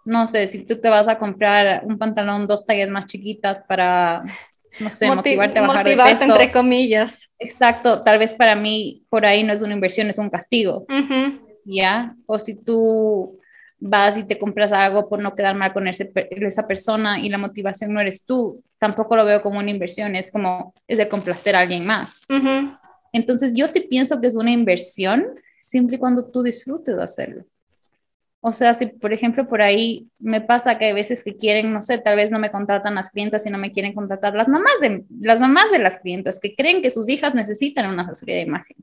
[0.04, 4.24] no sé, si tú te vas a comprar un pantalón dos tallas más chiquitas para,
[4.80, 6.24] no sé, motivarte a bajar de peso.
[6.24, 7.32] entre comillas.
[7.38, 10.88] Exacto, tal vez para mí por ahí no es una inversión, es un castigo,
[11.66, 12.16] ¿ya?
[12.26, 13.40] O si tú
[13.80, 17.38] vas y te compras algo por no quedar mal con ese, esa persona y la
[17.38, 21.56] motivación no eres tú, tampoco lo veo como una inversión, es como, es de complacer
[21.56, 22.22] a alguien más.
[23.12, 25.26] Entonces yo sí pienso que es una inversión
[25.60, 27.46] siempre y cuando tú disfrutes de hacerlo.
[28.42, 31.82] O sea, si por ejemplo por ahí me pasa que hay veces que quieren, no
[31.82, 34.80] sé, tal vez no me contratan las clientas y no me quieren contratar las mamás
[34.82, 38.42] de las mamás de las clientas que creen que sus hijas necesitan una asesoría de
[38.44, 38.78] imagen.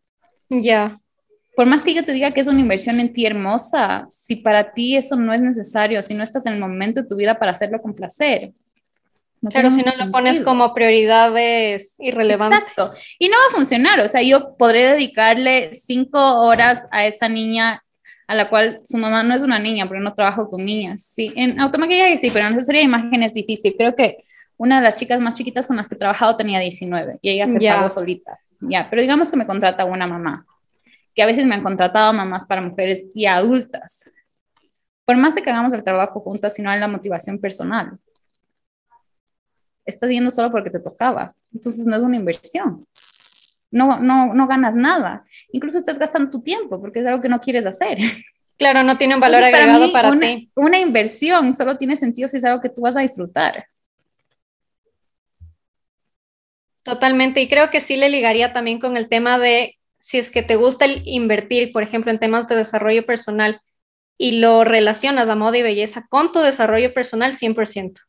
[0.48, 0.98] Ya.
[1.54, 4.72] Por más que yo te diga que es una inversión en ti hermosa, si para
[4.72, 7.50] ti eso no es necesario, si no estás en el momento de tu vida para
[7.50, 8.52] hacerlo con placer.
[9.42, 12.60] No Pero si no lo pones como prioridades irrelevantes.
[12.60, 12.92] Exacto.
[13.18, 14.00] Y no va a funcionar.
[14.00, 17.82] O sea, yo podré dedicarle cinco horas a esa niña
[18.28, 21.02] a la cual su mamá no es una niña, porque no trabajo con niñas.
[21.02, 23.74] Sí, en automaquillaje sí, pero en asesoría de imagen es difícil.
[23.76, 24.16] Creo que
[24.56, 27.46] una de las chicas más chiquitas con las que he trabajado tenía 19 y ella
[27.46, 28.38] se pagó solita.
[28.60, 30.46] Ya, pero digamos que me contrata una mamá,
[31.14, 34.12] que a veces me han contratado mamás para mujeres y adultas.
[35.04, 37.98] Por más de que hagamos el trabajo juntas, si no hay la motivación personal,
[39.84, 41.34] estás yendo solo porque te tocaba.
[41.52, 42.86] Entonces no es una inversión
[43.72, 45.24] no, no, no ganas nada.
[45.50, 47.98] Incluso estás gastando tu tiempo porque es algo que no quieres hacer.
[48.58, 50.52] Claro, no tiene un valor agregado para, una, ti.
[50.54, 53.66] Una inversión solo tiene sentido si es algo que tú vas a disfrutar.
[56.84, 60.42] Totalmente, y creo que sí le ligaría también con el tema de si es que
[60.42, 63.60] te gusta el invertir, por ejemplo, en temas de desarrollo personal
[64.18, 68.00] y lo relacionas a moda y belleza con tu desarrollo personal 100%.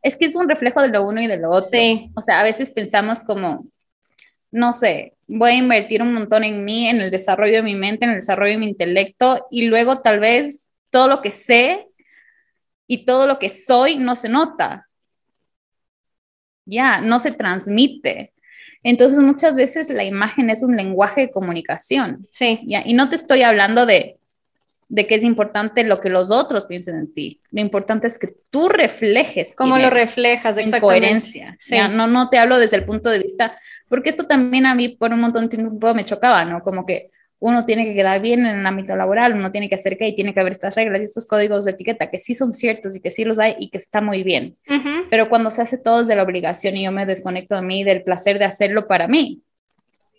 [0.00, 1.80] Es que es un reflejo de lo uno y de lo otro.
[2.14, 3.66] O sea, a veces pensamos como,
[4.52, 8.04] no sé, voy a invertir un montón en mí, en el desarrollo de mi mente,
[8.04, 11.88] en el desarrollo de mi intelecto y luego tal vez todo lo que sé
[12.86, 14.88] y todo lo que soy no se nota.
[16.64, 18.34] Ya, no se transmite.
[18.82, 22.26] Entonces muchas veces la imagen es un lenguaje de comunicación.
[22.30, 22.60] Sí.
[22.66, 22.82] ¿ya?
[22.84, 24.16] Y no te estoy hablando de
[24.90, 27.40] de que es importante lo que los otros piensen en ti.
[27.52, 29.54] Lo importante es que tú reflejes.
[29.54, 31.56] Cómo lo reflejas, en coherencia.
[31.88, 33.56] No, no te hablo desde el punto de vista,
[33.88, 36.60] porque esto también a mí por un montón de tiempo me chocaba, ¿no?
[36.62, 37.06] Como que
[37.38, 40.14] uno tiene que quedar bien en el ámbito laboral, uno tiene que hacer que y
[40.14, 43.00] tiene que haber estas reglas y estos códigos de etiqueta que sí son ciertos y
[43.00, 44.56] que sí los hay y que está muy bien.
[45.10, 48.02] Pero cuando se hace todo desde la obligación y yo me desconecto de mí, del
[48.04, 49.42] placer de hacerlo para mí,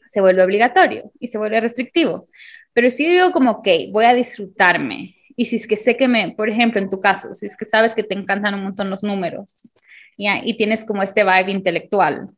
[0.06, 2.28] se vuelve obligatorio y se vuelve restrictivo.
[2.74, 5.16] Pero si yo digo como, ok, voy a disfrutarme.
[5.38, 7.66] Y si es que sé que me, por ejemplo, en tu caso, si es que
[7.66, 9.72] sabes que te encantan un montón los números
[10.18, 10.42] ¿ya?
[10.44, 12.30] y tienes como este vibe intelectual,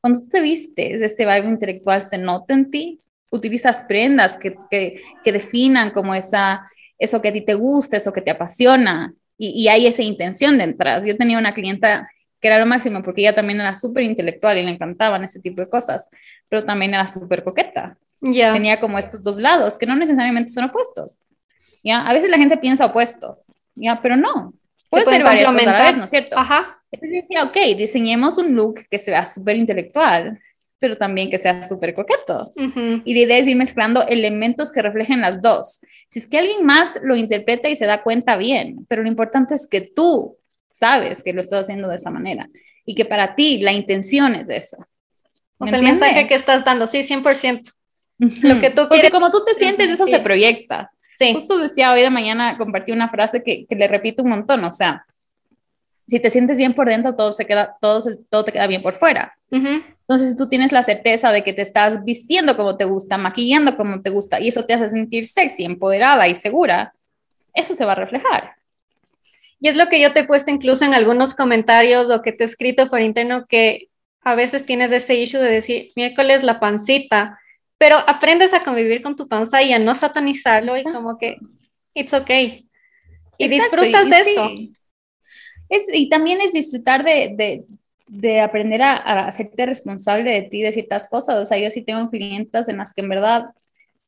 [0.00, 5.00] cuando tú te vistes, este vibe intelectual se nota en ti, utilizas prendas que, que,
[5.22, 6.66] que definan como esa,
[6.98, 10.58] eso que a ti te gusta, eso que te apasiona, y, y hay esa intención
[10.58, 11.04] detrás.
[11.06, 12.06] Yo tenía una clienta
[12.40, 15.62] que era lo máximo porque ella también era súper intelectual y le encantaban ese tipo
[15.62, 16.10] de cosas,
[16.48, 17.96] pero también era súper coqueta.
[18.20, 21.24] Tenía como estos dos lados que no necesariamente son opuestos.
[21.82, 22.06] ¿ya?
[22.06, 23.38] A veces la gente piensa opuesto,
[23.74, 24.00] ¿ya?
[24.02, 24.52] pero no.
[24.90, 26.38] Puede ser varias cosas a la vez, ¿no es cierto?
[26.38, 26.82] Ajá.
[26.90, 30.38] Entonces decía, ok, diseñemos un look que sea súper intelectual,
[30.80, 32.50] pero también que sea súper coqueto.
[33.04, 35.80] Y la idea es ir mezclando elementos que reflejen las dos.
[36.08, 39.54] Si es que alguien más lo interpreta y se da cuenta, bien, pero lo importante
[39.54, 42.48] es que tú sabes que lo estás haciendo de esa manera
[42.86, 44.88] y que para ti la intención es esa.
[45.58, 47.70] O sea, el mensaje que estás dando, sí, 100%.
[48.42, 50.90] Lo que tú Porque como tú te sientes, eso se proyecta.
[51.18, 51.34] Sí.
[51.34, 54.70] Justo decía hoy de mañana, compartí una frase que, que, le repito un montón, o
[54.70, 55.04] sea,
[56.10, 58.94] si te sientes bien por dentro, todo, se queda, todo, todo te queda bien por
[58.94, 59.36] fuera.
[60.10, 63.76] Entonces, si tú tienes la certeza de que te estás vistiendo como te gusta, maquillando
[63.76, 66.92] como te gusta, y eso te hace sentir sexy, empoderada y segura,
[67.54, 68.56] eso se va a reflejar.
[69.60, 72.42] Y es lo que yo te he puesto incluso en algunos comentarios o que te
[72.42, 73.86] he escrito por interno que
[74.22, 77.38] a veces tienes ese issue de decir, miércoles la pancita,
[77.78, 81.36] pero aprendes a convivir con tu panza y a no satanizarlo y como que
[81.94, 82.68] it's okay.
[83.38, 84.50] Y disfrutas de eso.
[85.68, 87.64] Es, y también es disfrutar de, de,
[88.10, 91.38] de aprender a, a, hacerte responsable de ti, de ciertas cosas.
[91.38, 93.50] O sea, yo sí tengo clientes en las que en verdad,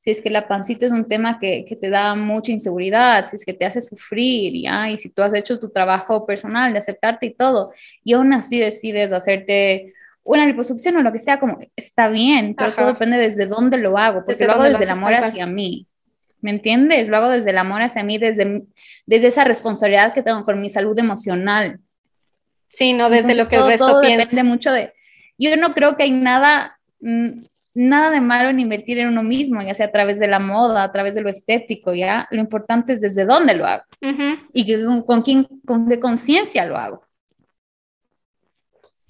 [0.01, 3.37] si es que la pancita es un tema que, que te da mucha inseguridad, si
[3.37, 4.91] es que te hace sufrir, ¿ya?
[4.91, 7.73] Y si tú has hecho tu trabajo personal de aceptarte y todo,
[8.03, 9.95] y aún así decides hacerte
[10.25, 13.97] una liposucción o lo que sea, como está bien, pero todo depende desde dónde lo
[13.99, 15.87] hago, porque lo hago desde el amor hacia mí.
[16.41, 17.09] ¿Me entiendes?
[17.09, 18.63] Lo hago desde el amor hacia mí, desde,
[19.07, 21.79] desde esa responsabilidad que tengo con mi salud emocional.
[22.73, 24.25] Sí, no desde lo que el resto todo piensa.
[24.25, 24.93] depende mucho de...
[25.39, 27.45] Yo no creo que hay nada, mm,
[27.75, 30.83] nada de malo en invertir en uno mismo, ya sea a través de la moda,
[30.83, 32.29] a través de lo estético, ¿ya?
[32.31, 33.85] Lo importante es desde dónde lo hago
[34.53, 37.03] y que, con, con, quién, con qué conciencia lo hago.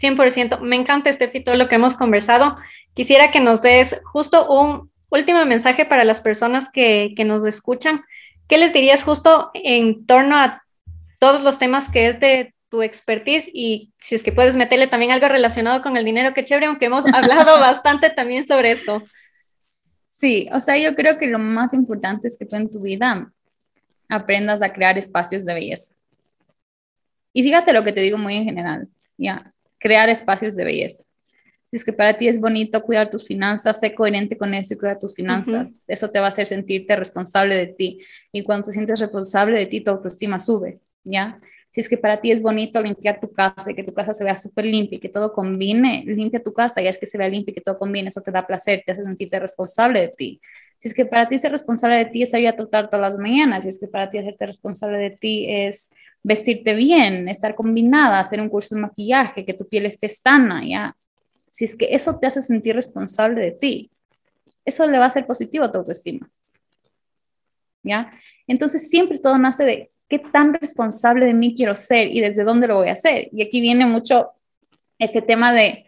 [0.00, 0.60] 100%.
[0.60, 2.56] Me encanta, Steffi, todo lo que hemos conversado.
[2.94, 8.02] Quisiera que nos des justo un último mensaje para las personas que, que nos escuchan.
[8.52, 10.62] ¿qué les dirías justo en torno a
[11.18, 15.12] todos los temas que es de tu expertise y si es que puedes meterle también
[15.12, 19.02] algo relacionado con el dinero, qué chévere, aunque hemos hablado bastante también sobre eso.
[20.08, 23.30] Sí, o sea, yo creo que lo más importante es que tú en tu vida
[24.08, 25.96] aprendas a crear espacios de belleza.
[27.34, 31.04] Y fíjate lo que te digo muy en general, ya, crear espacios de belleza.
[31.66, 34.78] Si es que para ti es bonito cuidar tus finanzas, sé coherente con eso y
[34.78, 35.84] cuida tus finanzas.
[35.86, 38.00] Eso te va a hacer sentirte responsable de ti.
[38.32, 41.38] Y cuando te sientes responsable de ti, tu autoestima sube, ¿ya?
[41.72, 44.22] Si es que para ti es bonito limpiar tu casa y que tu casa se
[44.24, 47.28] vea súper limpia y que todo combine, limpia tu casa y es que se vea
[47.28, 50.40] limpia y que todo combine, eso te da placer, te hace sentirte responsable de ti.
[50.80, 53.18] Si es que para ti ser responsable de ti es salir a trotar todas las
[53.18, 55.90] mañanas, si es que para ti hacerte responsable de ti es
[56.22, 60.94] vestirte bien, estar combinada, hacer un curso de maquillaje, que tu piel esté sana, ¿ya?
[61.48, 63.90] Si es que eso te hace sentir responsable de ti,
[64.64, 66.30] eso le va a ser positivo a tu autoestima.
[67.82, 68.12] ¿Ya?
[68.46, 72.68] Entonces siempre todo nace de qué tan responsable de mí quiero ser y desde dónde
[72.68, 73.30] lo voy a hacer.
[73.32, 74.32] Y aquí viene mucho
[74.98, 75.86] este tema de,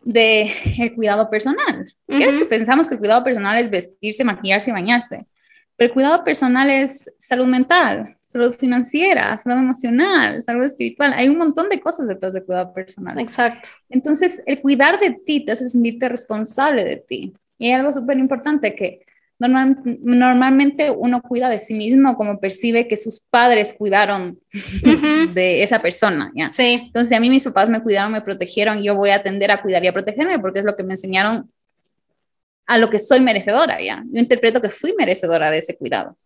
[0.00, 1.84] de el cuidado personal.
[2.08, 5.26] Es que pensamos que el cuidado personal es vestirse, maquillarse y bañarse.
[5.76, 11.12] Pero el cuidado personal es salud mental, salud financiera, salud emocional, salud espiritual.
[11.14, 13.18] Hay un montón de cosas detrás del cuidado personal.
[13.18, 13.68] Exacto.
[13.90, 17.34] Entonces, el cuidar de ti te hace sentirte responsable de ti.
[17.58, 19.04] Y hay algo súper importante que
[19.48, 24.38] normalmente uno cuida de sí mismo como percibe que sus padres cuidaron
[25.32, 26.50] de esa persona, ¿ya?
[26.50, 26.82] Sí.
[26.84, 29.82] Entonces, a mí mis papás me cuidaron, me protegieron, yo voy a atender a cuidar
[29.84, 31.50] y a protegerme porque es lo que me enseñaron
[32.66, 34.04] a lo que soy merecedora, ¿ya?
[34.12, 36.16] Yo interpreto que fui merecedora de ese cuidado.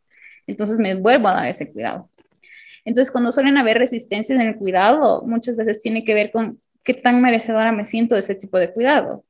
[0.46, 2.10] Entonces, me vuelvo a dar ese cuidado.
[2.84, 6.94] Entonces, cuando suelen haber resistencias en el cuidado, muchas veces tiene que ver con qué
[6.94, 9.24] tan merecedora me siento de ese tipo de cuidado,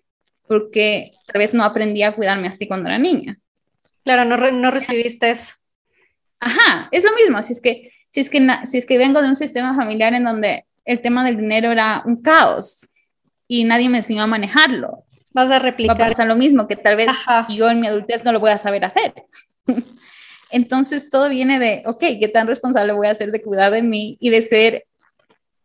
[0.48, 3.38] porque tal vez no aprendí a cuidarme así cuando era niña.
[4.04, 5.54] Claro, no, no recibiste eso.
[6.38, 7.42] Ajá, es lo mismo.
[7.42, 10.24] Si es, que, si, es que, si es que vengo de un sistema familiar en
[10.24, 12.88] donde el tema del dinero era un caos
[13.48, 15.04] y nadie me enseñó a manejarlo.
[15.32, 15.98] Vas a replicar.
[15.98, 17.08] Va a pasar lo mismo, que tal vez
[17.48, 19.14] yo en mi adultez no lo voy a saber hacer.
[20.50, 24.16] Entonces todo viene de, ok, ¿qué tan responsable voy a ser de cuidar de mí
[24.20, 24.86] y de ser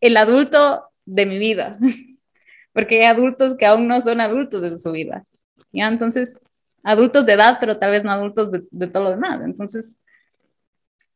[0.02, 1.78] el adulto de mi vida?
[2.74, 5.26] Porque hay adultos que aún no son adultos de su vida.
[5.72, 5.88] ¿ya?
[5.88, 6.40] Entonces,
[6.90, 9.40] adultos de edad, pero tal vez no adultos de, todo lo demás.
[9.44, 9.96] Entonces,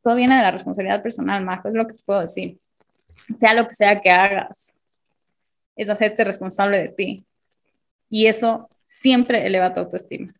[0.03, 2.59] todo viene de la responsabilidad personal, Majo, es lo que te puedo decir.
[3.39, 4.77] Sea lo que sea que hagas,
[5.75, 7.25] es hacerte responsable de ti.
[8.09, 10.33] Y eso siempre eleva tu autoestima.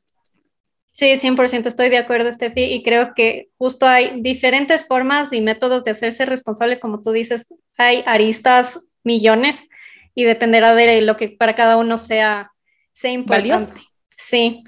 [0.91, 5.84] Sí, 100% estoy de acuerdo, Steffi, y creo que justo hay diferentes formas y métodos
[5.84, 9.67] de hacerse responsable, como tú dices, hay aristas millones
[10.13, 12.51] y dependerá de lo que para cada uno sea,
[12.91, 13.49] sea importante.
[13.49, 13.75] Valioso.
[14.17, 14.63] Sí,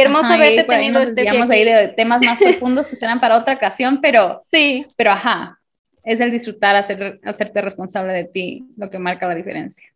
[0.00, 3.54] Qué hermoso verte teniendo este Digamos ahí de temas más profundos que serán para otra
[3.54, 4.86] ocasión, pero sí.
[4.96, 5.60] Pero ajá,
[6.02, 9.88] es el disfrutar, hacer, hacerte responsable de ti, lo que marca la diferencia.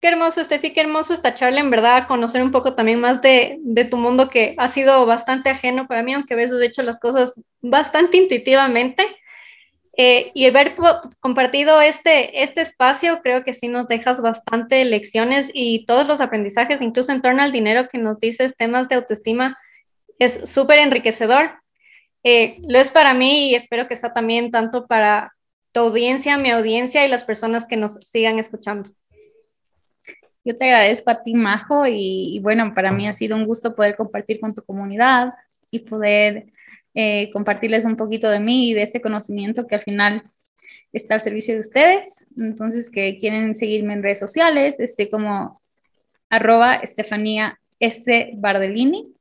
[0.00, 3.58] Qué hermoso, Steffi, qué hermoso esta charla, en verdad, conocer un poco también más de,
[3.60, 6.82] de, tu mundo que ha sido bastante ajeno para mí, aunque a veces he hecho
[6.82, 9.04] las cosas bastante intuitivamente.
[9.98, 10.76] Eh, y haber
[11.20, 16.82] compartido este, este espacio, creo que sí nos dejas bastante lecciones y todos los aprendizajes,
[16.82, 19.56] incluso en torno al dinero que nos dices, temas de autoestima,
[20.18, 21.62] es súper enriquecedor.
[22.24, 25.32] Eh, lo es para mí y espero que sea también tanto para
[25.72, 28.90] tu audiencia, mi audiencia y las personas que nos sigan escuchando.
[30.44, 33.74] Yo te agradezco a ti, Majo, y, y bueno, para mí ha sido un gusto
[33.74, 35.32] poder compartir con tu comunidad
[35.70, 36.52] y poder
[36.98, 40.22] eh, compartirles un poquito de mí y de este conocimiento que al final
[40.94, 42.26] está al servicio de ustedes.
[42.38, 45.60] Entonces, que quieren seguirme en redes sociales, este como
[46.30, 48.30] arroba Estefanía S.
[48.36, 49.14] Bardellini,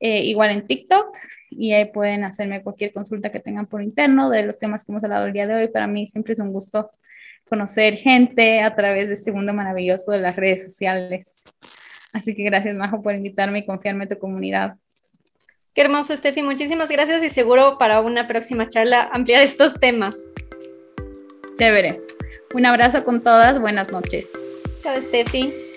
[0.00, 1.16] eh, igual en TikTok,
[1.50, 5.04] y ahí pueden hacerme cualquier consulta que tengan por interno de los temas que hemos
[5.04, 5.68] hablado el día de hoy.
[5.68, 6.90] Para mí siempre es un gusto
[7.48, 11.44] conocer gente a través de este mundo maravilloso de las redes sociales.
[12.12, 14.76] Así que gracias, Majo, por invitarme y confiarme en tu comunidad.
[15.78, 16.42] Qué hermoso, Steffi.
[16.42, 20.16] Muchísimas gracias y seguro para una próxima charla ampliar estos temas.
[21.56, 22.00] Chévere.
[22.52, 23.60] Un abrazo con todas.
[23.60, 24.28] Buenas noches.
[24.82, 25.67] Chao, Steffi.